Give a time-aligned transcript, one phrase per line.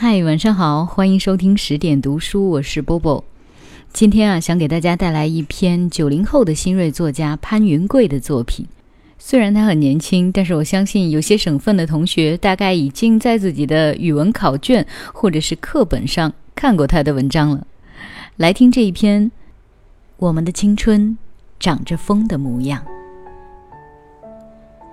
[0.00, 3.24] 嗨，晚上好，欢迎收听十点读书，我是波波。
[3.92, 8.64] 今天啊，想给大家带来一篇九零后的新锐作家潘云贵的作品。
[9.18, 17.66] 虽然他很年轻，但是我相信有些省份的同学大概已经在自己的语文考卷或者是课本上看过他的文章了。
[18.36, 19.24] 来听这一篇
[20.18, 21.18] 《我们的青春
[21.58, 22.80] 长着风的模样》。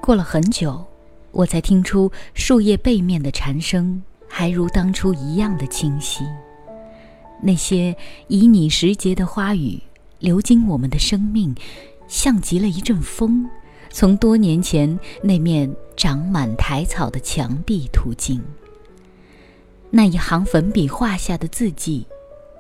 [0.02, 0.84] 过了很久，
[1.32, 4.02] 我才听出树叶背面的蝉声。
[4.38, 6.26] 还如当初一样的清晰。
[7.42, 7.96] 那些
[8.28, 9.82] 旖旎时节的花语，
[10.20, 11.56] 流经我们的生命，
[12.10, 13.50] 像极了一阵风，
[13.92, 18.44] 从多年前那面长满苔草的墙壁途经。
[19.90, 22.06] 那一行粉笔画下的字迹，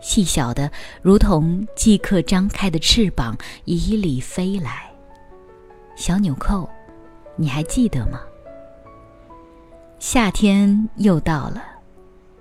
[0.01, 4.89] 细小的如同即刻张开的翅膀，以里飞来。
[5.97, 6.69] 小纽扣，
[7.35, 8.21] 你还记得吗？
[9.97, 11.63] 夏天又到了，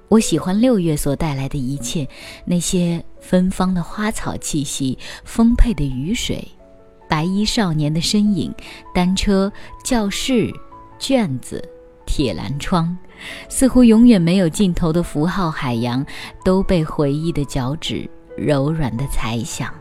[0.08, 2.06] 我喜欢六月所带来的一切，
[2.44, 6.46] 那些芬芳的花草气息、丰沛的雨水、
[7.08, 8.52] 白衣少年的身影、
[8.92, 9.50] 单车、
[9.82, 10.52] 教室、
[10.98, 11.62] 卷子、
[12.04, 12.96] 铁栏窗，
[13.48, 16.04] 似乎永远没有尽头的符号海洋，
[16.44, 19.72] 都被回忆的脚趾柔软的踩响。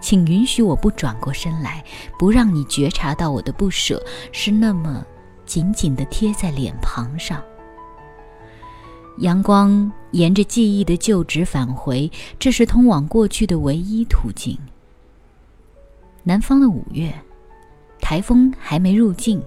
[0.00, 1.82] 请允许我不转过身来，
[2.18, 5.02] 不让你觉察到我的不舍是那么。
[5.46, 7.42] 紧紧地贴在脸庞上，
[9.18, 14.58] 阳光沿着记忆的旧址返回，这是通往过去的唯一途径。
[16.22, 17.12] 南方的五月，
[18.00, 19.42] 台风还没入境，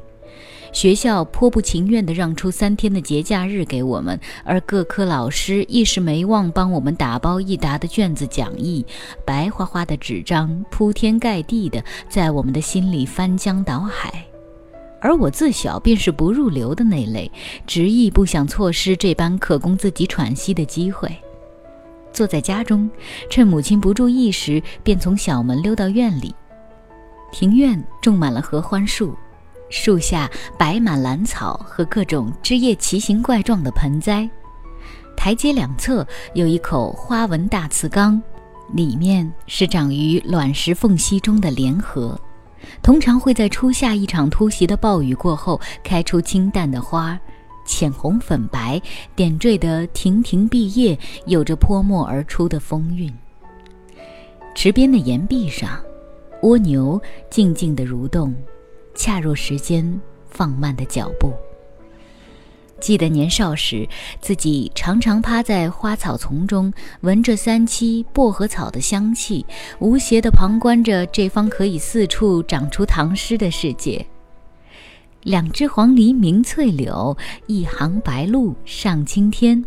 [0.72, 8.86] 学校颇不情愿地让出三天的节假日给我们，而各科老师一时没忘帮我们打包一沓的卷子讲义，
[9.26, 14.24] 白花花的纸张铺天盖地的在我们的心里翻江倒海。
[15.00, 17.32] 而我自小便是不入流的那类，
[17.66, 21.16] 执意不想错失这般可供自己喘息的机会。
[22.12, 22.90] 坐在家中，
[23.30, 26.34] 趁母亲不注意时，便从小门溜到院里。
[27.32, 29.16] 庭院种满了合欢树，
[29.70, 34.28] 树下摆满兰草和各种枝叶奇形怪状的盆栽。
[35.16, 38.20] 台阶两侧有一口花纹大瓷缸，
[38.74, 42.20] 里面是长于卵石缝隙中的莲荷。
[42.82, 47.20] 通常会在初夏一场突袭的暴雨过后开出清淡的花，
[47.66, 48.82] 浅红粉白，
[49.16, 53.14] 点缀的亭亭碧叶，有着泼墨而出的风韵。
[54.56, 55.80] 池边的岩壁上，
[56.42, 58.34] 蜗牛静静地蠕动，
[58.96, 61.34] 恰若时间放慢的脚步。
[62.80, 63.88] 记得年少时，
[64.22, 66.72] 自己常常趴在花草丛中，
[67.02, 69.46] 闻着三七薄荷草的香气，
[69.80, 74.06] 无邪地旁观着这方可以四处长出唐诗的世界。
[75.24, 77.18] 两只黄鹂鸣翠柳，
[77.48, 79.66] 一行白鹭上青天。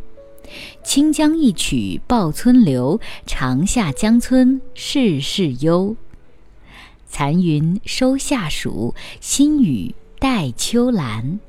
[0.83, 5.95] 清江一曲报春流，长下江村事事幽。
[7.07, 11.41] 残云收夏暑，新雨带秋兰。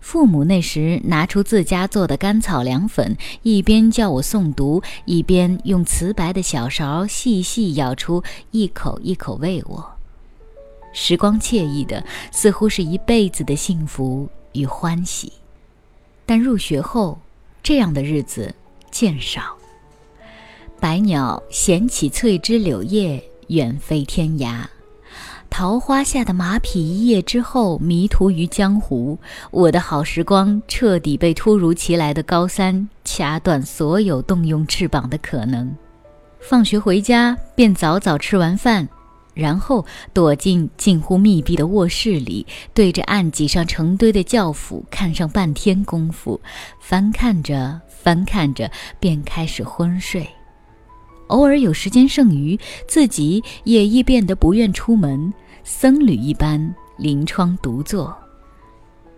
[0.00, 9.92] 父母那时拿出自家做的甘草凉粉，一边叫我诵读，一边用瓷白的小勺细细舀出一口一口喂我。
[10.92, 15.32] 时光惬意的，似乎是一辈子的幸福与欢喜。
[16.24, 17.18] 但入学后，
[17.62, 18.54] 这样的日子
[18.90, 19.56] 渐少。
[20.80, 24.64] 百鸟衔起翠枝柳叶，远飞天涯。
[25.50, 29.18] 桃花下的马匹一夜之后迷途于江湖，
[29.50, 35.74] 我的好时光彻底被突如其来的高三掐断所有动用翅膀的可能。
[36.38, 38.88] 放学回家便早早吃完饭，
[39.34, 46.40] 然后躲进近乎密闭的卧室里，对着案几上成堆的教辅看上半天功夫，
[46.80, 48.70] 翻看着翻看着
[49.00, 50.28] 便开始昏睡。
[51.28, 55.32] 偶尔有时间剩余，自己也易变得不愿出门，
[55.64, 58.16] 僧侣一般临窗独坐。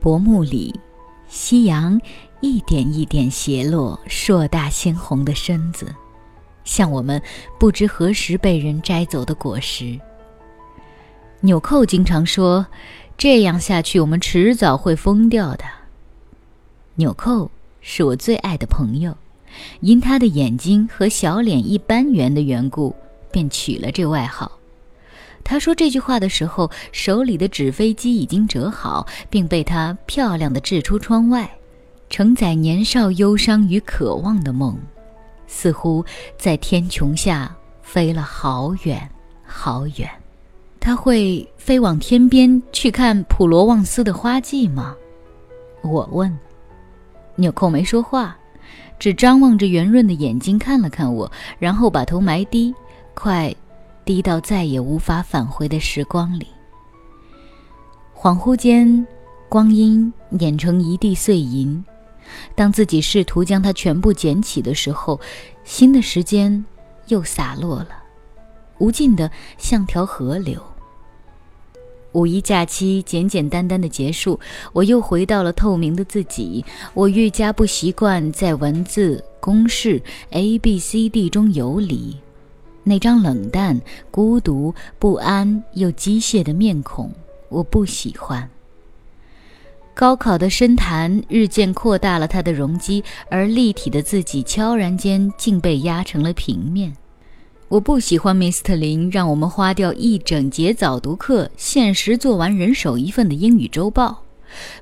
[0.01, 0.79] 薄暮里，
[1.29, 2.01] 夕阳
[2.41, 5.95] 一点一点斜落硕大鲜红的身子，
[6.65, 7.21] 像我们
[7.59, 9.99] 不知何时被人摘走的果实。
[11.41, 12.67] 纽扣经常说
[13.17, 15.65] ：“这样下去，我们迟早会疯掉的。”
[16.97, 19.17] 纽扣是我最爱的朋友。
[19.81, 22.95] 因他的眼睛和小脸一般圆的缘故，
[23.31, 24.51] 便取了这外号。
[25.43, 31.51] 他说这句话的时候，手里的纸飞机已经折好，并被他漂亮的掷出窗外，
[32.09, 34.79] 承载年少忧伤与渴望的梦，
[35.47, 36.05] 似乎
[36.39, 39.09] 在天穹下飞了好远
[39.45, 40.09] 好远。
[40.79, 44.95] 他会飞往天边去看普罗旺斯的花季吗？
[45.83, 46.39] 我问。
[47.37, 48.37] 纽扣没说话，
[48.99, 52.75] 只张望着圆润的眼睛看了看我，然后把头埋低，
[53.15, 53.55] 快
[54.05, 56.47] 低到再也无法返回的时光里。
[58.15, 59.07] 恍惚间，
[59.49, 61.83] 光阴碾成一地碎银。
[62.55, 65.19] 当自己试图将它全部捡起的时候，
[65.65, 66.65] 新的时间
[67.09, 67.89] 又洒落了，
[68.79, 70.63] 无尽的像条河流。
[72.13, 74.39] 五一假期简简单单的结束，
[74.73, 76.65] 我又回到了透明的自己。
[76.93, 82.17] 我愈加不习惯在文字公式 A B C D 中游离，
[82.83, 83.81] 那张冷淡、
[84.11, 87.13] 孤独、不安又机械的面孔，
[87.49, 88.51] 我不喜欢。
[89.95, 96.97] 高考的深潭日渐扩大了它的容积，而立体的自己悄然间竟被压成了平面。
[97.71, 98.75] 我不喜欢 Mr.
[98.75, 104.25] 林让我们花掉一整节早读课，限时做完人手一份的英语周报；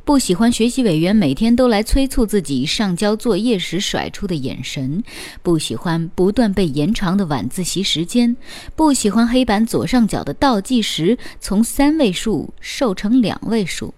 [0.06, 5.02] 不喜欢学习委员每天都来催促自己上交作业时甩出的眼神；
[5.43, 8.37] 不喜欢不断被延长的晚自习时间；
[8.75, 13.93] 不喜欢黑板左上角的倒计时从三位数瘦成两位数；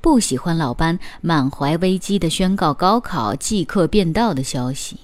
[0.00, 4.98] 不喜欢老班满怀危机地宣告高考即刻变道的消息。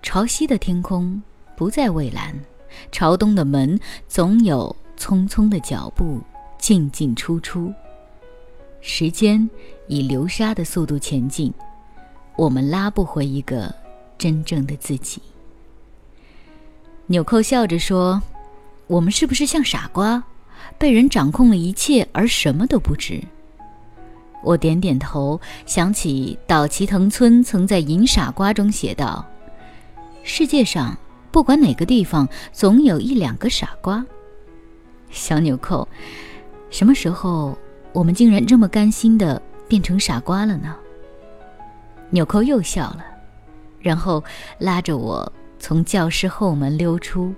[0.00, 1.22] 潮汐的天空。
[1.60, 2.34] 不再蔚蓝，
[2.90, 3.78] 朝东的门
[4.08, 6.18] 总有匆匆的脚步
[6.56, 7.70] 进进出出。
[8.80, 9.46] 时间
[9.86, 11.52] 以流沙的速度前进，
[12.34, 13.70] 我们拉不回一个
[14.16, 15.20] 真正的自己。
[17.08, 18.22] 纽扣笑着说
[18.88, 20.24] ：“我们是不是像傻瓜，
[20.78, 23.22] 被人掌控了一切而什么都不知？”
[24.42, 29.22] 我点点头，想起岛崎藤村曾在《银傻瓜》中写道
[30.24, 30.96] ：“世界上。”
[31.30, 34.04] 不管哪个地方，总有一两个傻瓜。
[35.10, 35.86] 小纽扣，
[36.70, 37.56] 什么时候
[37.92, 40.76] 我们竟然这么甘心的变成傻瓜了呢？
[42.10, 43.04] 纽扣又笑了，
[43.80, 44.22] 然后
[44.58, 47.32] 拉着我从教室后门溜出。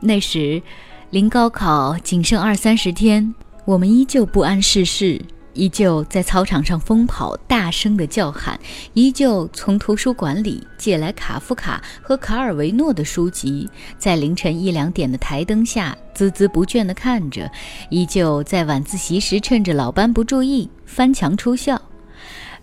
[0.00, 0.62] 那时，
[1.10, 3.34] 临高考仅剩二三十天，
[3.64, 5.20] 我们依旧不谙世事。
[5.56, 8.54] 依旧在操场上疯跑，大声的叫喊；
[8.92, 13.68] 依旧从图书馆里借来卡夫卡和卡尔维诺的书籍，
[13.98, 17.50] 在凌晨一两点的台灯下孜孜不倦地看着；
[17.88, 21.80] 依旧在晚自习时趁着老班不注意翻墙出校，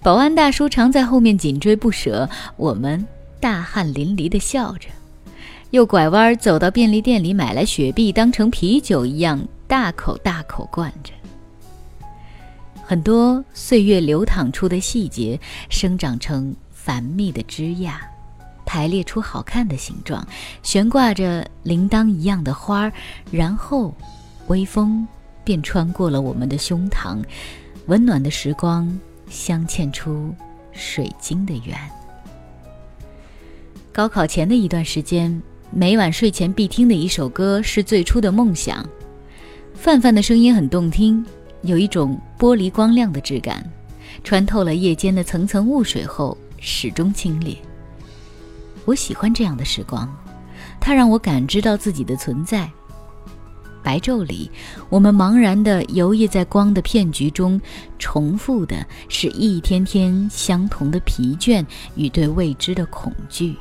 [0.02, 2.30] 保安大叔常在后面紧追不舍。
[2.56, 3.06] 我们
[3.40, 4.88] 大汗淋漓地笑着，
[5.72, 11.12] 又拐弯走到便利店里买来雪碧，当成啤酒一样大口大口灌着。
[12.94, 17.96] 很多岁月流淌出的细节，生长成繁密的枝桠，
[18.68, 20.24] 排列出好看的形状，
[20.62, 22.94] 悬挂着铃铛一样的花儿，
[23.32, 23.96] 然后，
[24.46, 25.08] 微风
[25.44, 27.18] 便穿过了我们的胸膛，
[27.88, 28.88] 温暖的时光
[29.28, 30.32] 镶嵌出
[30.72, 31.76] 水晶的圆。
[33.92, 35.42] 高考前的一段时间，
[35.72, 38.84] 每晚睡前必听的一首歌是《最初的梦想》，
[39.74, 41.26] 范范的声音很动听。
[41.64, 43.64] 有一种玻璃光亮的质感，
[44.24, 47.58] 穿透了夜间的层层雾水后，始终清冽。
[48.86, 50.08] 我喜欢这样的时光，
[50.80, 52.70] 它让我感知到自己的存在。
[53.82, 54.50] 白昼里，
[54.90, 57.60] 我们茫然地游弋在光的骗局中，
[57.98, 61.66] 重复的是一天天相同的疲倦
[61.96, 63.56] 与对未知的恐惧。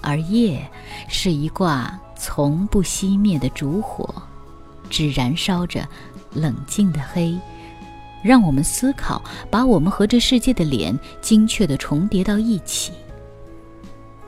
[0.00, 0.68] 而夜
[1.08, 4.12] 是一挂从不熄灭的烛火，
[4.88, 5.86] 只燃烧着。
[6.32, 7.36] 冷静的黑，
[8.22, 12.92] 让我们思考，把我们和这世界的脸精确地重叠到一起。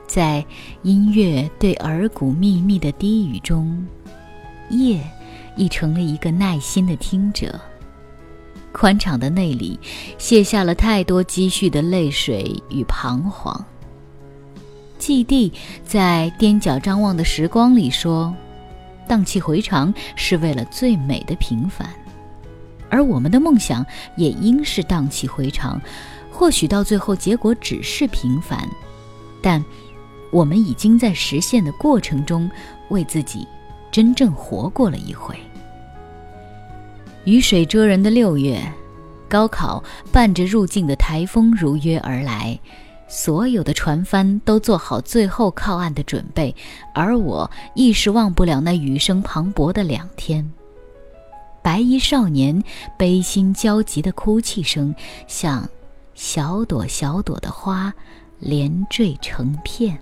[0.05, 0.45] 在
[0.83, 3.85] 音乐对耳骨秘密的低语中，
[4.69, 4.99] 夜
[5.55, 7.59] 已成了一个耐心的听者。
[8.71, 9.79] 宽敞的内里
[10.17, 13.63] 卸下了太多积蓄的泪水与彷徨。
[14.97, 15.51] 季地
[15.85, 18.35] 在踮脚张望的时光里说。
[19.07, 21.87] 荡气回肠是为了最美的平凡，
[22.89, 25.81] 而我们的梦想也应是荡气回肠。
[26.31, 28.67] 或许到最后结果只是平凡，
[29.41, 29.63] 但
[30.31, 32.49] 我们已经在实现的过程中
[32.89, 33.47] 为自己
[33.91, 35.35] 真正活过了一回。
[37.25, 38.59] 雨水遮人的六月，
[39.29, 42.59] 高考伴着入境的台风如约而来。
[43.15, 46.53] 所有的船帆都做好最后靠岸的准备，
[46.95, 50.51] 而我一时忘不了那雨声磅礴的两天。
[51.61, 52.63] 白衣少年
[52.97, 54.93] 悲心焦急的哭泣声，
[55.27, 55.69] 像
[56.15, 57.93] 小朵小朵的花
[58.39, 59.95] 连缀成片。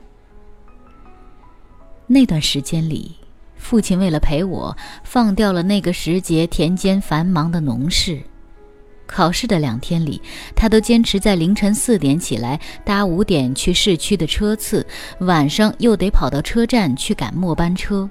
[2.07, 3.13] 那段时间里，
[3.57, 8.23] 父亲为了陪我，放掉了那个时节田间繁忙的农事。
[9.11, 10.21] 考试的两天里，
[10.55, 14.87] 他都坚持在凌晨四点起来，搭五点去市区的车次，
[15.19, 18.09] 晚上又得跑到车站去赶末班车。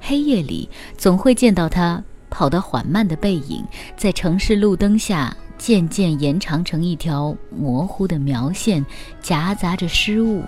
[0.00, 3.64] 黑夜里，总会见到他跑得缓慢的背影，
[3.96, 8.84] 在城市路灯下渐渐延长成一条模糊的描线，
[9.20, 10.44] 夹杂着失误。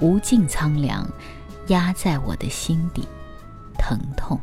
[0.00, 1.08] 无尽苍凉，
[1.68, 3.02] 压在我的心底，
[3.78, 4.38] 疼痛。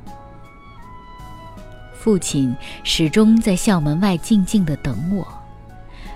[2.04, 5.26] 父亲始终在校门外静静地等我。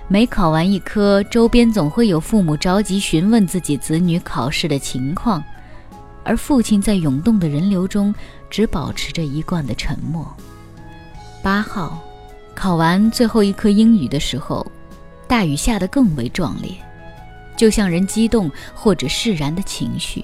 [0.06, 5.42] 每考完一科，周边总会有父母着急询问自己子女考试的情况。
[6.24, 8.14] 而父亲在涌动的人流中，
[8.50, 10.30] 只保持着一贯的沉默。
[11.42, 11.98] 八号，
[12.54, 14.70] 考完最后一科英语的时候，
[15.26, 16.70] 大雨下得更为壮烈，
[17.56, 20.22] 就像人激动或者释然的情绪。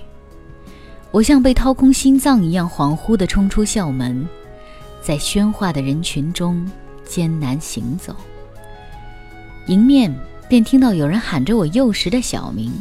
[1.11, 4.29] 我像被掏空心脏一样恍惚地冲出校门，
[5.05, 6.67] 在喧哗的人群中
[7.05, 8.17] 艰难行走。
[9.67, 10.11] 迎面
[10.49, 12.73] 便听到有人喊着我幼时的小名：“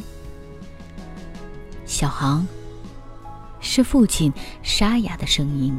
[1.85, 2.47] 小航。”
[3.59, 5.77] 是父亲沙哑的声音，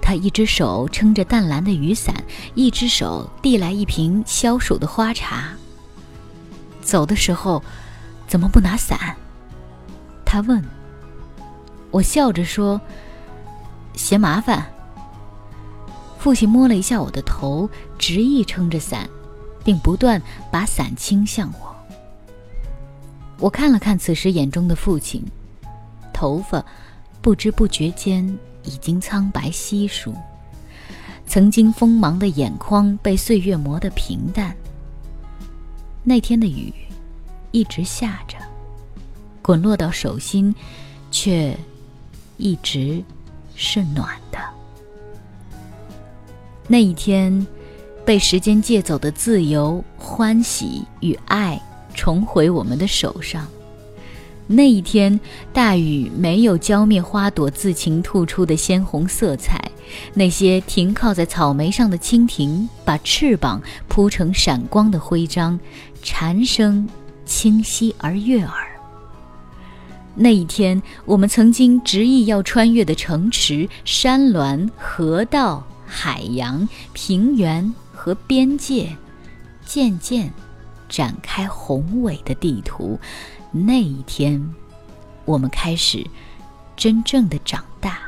[0.00, 2.14] 他一只手撑着淡蓝的雨伞，
[2.54, 5.52] 一只手递来一瓶消暑的花茶。
[6.80, 7.62] 走的时候，
[8.26, 9.16] 怎么不拿伞？
[10.24, 10.62] 他问。
[11.90, 12.80] 我笑着说
[13.94, 14.66] ：“嫌麻烦。”
[16.26, 19.08] 父亲摸了一下我的头，执意撑着伞，
[19.64, 21.76] 并不断把伞倾向我。
[23.38, 25.24] 我看了看此时眼中的父亲，
[26.12, 26.66] 头发。
[27.22, 28.26] 不知不觉间
[28.64, 30.12] 已经苍白稀疏，
[31.28, 34.52] 曾经锋芒的眼眶被岁月磨得平淡。
[36.02, 36.74] 那天的雨
[37.52, 38.36] 一直下着，
[39.42, 40.52] 滚落到手心，
[41.12, 41.56] 却
[42.36, 43.00] 一直
[43.54, 44.55] 是暖的。
[46.68, 47.46] 那一天，
[48.04, 51.60] 被时间借走的自由、欢喜与爱，
[51.94, 53.46] 重回我们的手上。
[54.48, 55.18] 那一天，
[55.52, 59.60] 大雨没有浇灭花朵自情吐出的鲜红色彩。
[60.14, 65.58] 那些停靠在草莓上的蜻蜓，把翅膀铺成闪光的徽章，
[66.02, 66.88] 蝉声
[67.24, 68.52] 清晰而悦耳。
[70.14, 78.96] 那一天，我们曾经执意要穿越的城池、山峦、河道、海洋、平原和边界，
[79.64, 80.32] 渐渐
[80.88, 82.98] 展开宏伟的地图。
[83.52, 84.54] 那一天，
[85.24, 86.04] 我们开始
[86.76, 88.00] 真正的长大。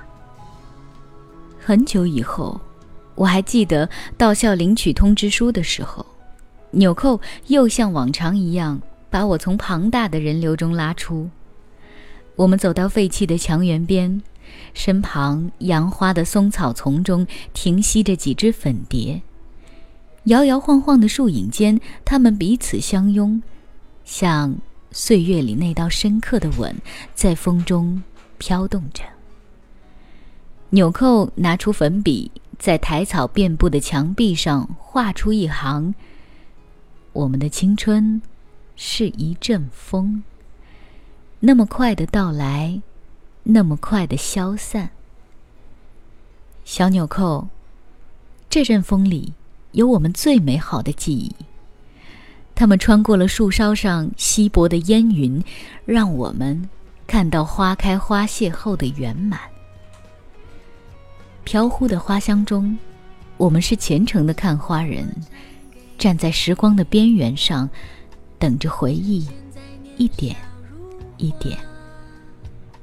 [1.58, 2.60] 很久以后，
[3.14, 6.04] 我还记得到校领取通知书的时候，
[6.72, 11.30] 纽扣又像往常一样把我从庞大的人流中拉出。
[12.36, 14.22] 我们走到废弃的墙垣边，
[14.74, 19.22] 身旁杨花的松草丛中停息着几只粉蝶，
[20.24, 23.42] 摇摇晃晃的树影间，它们彼此相拥，
[24.04, 24.56] 像。
[24.90, 26.74] 岁月里那道深刻的吻，
[27.14, 28.02] 在风中
[28.38, 29.04] 飘动着。
[30.70, 35.94] 纽扣拿出粉笔，在苔草遍布的墙壁上画出一行
[37.12, 38.22] ：“我们的青春
[38.76, 40.22] 是一阵风，
[41.40, 42.80] 那么快的到来，
[43.50, 44.90] 那么快的消散。”
[46.64, 47.48] 小纽扣，
[48.50, 49.32] 这阵风里
[49.72, 51.34] 有我们最美好的记忆。
[52.54, 55.42] 他们穿过了树梢上稀薄的烟云，
[55.86, 56.68] 让我们
[57.06, 59.40] 看到花开花谢后的圆满。
[61.44, 62.76] 飘忽的花香中，
[63.36, 65.08] 我们是虔诚的看花人，
[65.96, 67.70] 站在时光的边缘上，
[68.38, 69.26] 等着回忆
[69.96, 70.36] 一点
[71.16, 71.58] 一点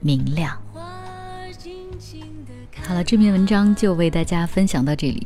[0.05, 0.55] 明亮。
[2.83, 5.25] 好了，这篇文章就为大家分享到这里。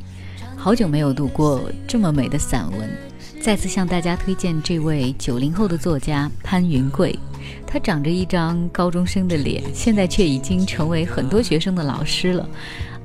[0.55, 2.89] 好久没有读过这么美的散文。
[3.41, 7.17] 再次向大家推荐这位九零后的作家潘云贵，
[7.67, 12.49] 他长着一张高中生的脸，现在却已经成为很多学生的老师了。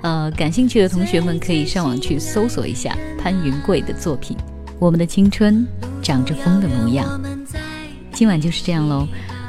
[0.03, 4.37] 呃，感兴趣的同学们可以上网去搜索一下潘云贵的作品
[4.79, 5.67] 《我们的青春
[6.01, 7.21] 长着风的模样》。
[8.13, 9.09] 今晚就是这样喽，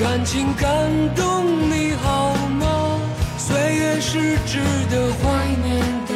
[0.00, 2.98] 感情感动你好吗？
[3.36, 4.58] 岁月是值
[4.90, 6.14] 得怀念的，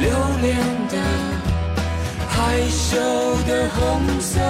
[0.00, 0.10] 留
[0.42, 0.56] 恋
[0.88, 0.98] 的。
[2.28, 2.98] 害羞
[3.46, 4.40] 的红色